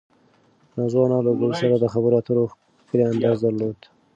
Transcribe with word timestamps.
نازو 0.75 0.99
انا 1.05 1.19
له 1.25 1.31
ګل 1.39 1.51
سره 1.61 1.75
د 1.79 1.85
خبرو 1.93 2.17
اترو 2.19 2.43
ښکلی 2.81 3.03
انداز 3.11 3.37
درلود. 3.43 3.79